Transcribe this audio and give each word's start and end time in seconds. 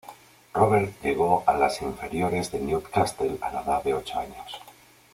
Robert 0.55 0.99
llegó 1.03 1.43
a 1.45 1.53
las 1.53 1.79
inferiores 1.83 2.51
del 2.51 2.65
Newcastle 2.65 3.37
a 3.39 3.51
la 3.51 3.61
edad 3.61 3.83
de 3.83 3.93
ocho 3.93 4.17
años. 4.17 4.59